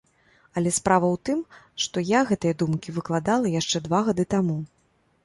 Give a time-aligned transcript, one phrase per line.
[0.59, 1.39] Але справа ў тым,
[1.85, 4.57] што я гэтыя думкі выкладала яшчэ два гады таму.